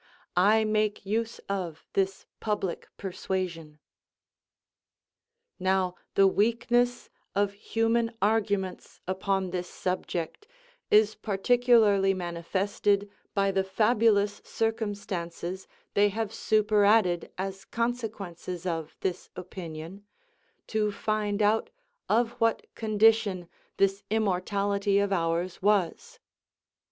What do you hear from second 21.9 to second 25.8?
of what condition this immortality of ours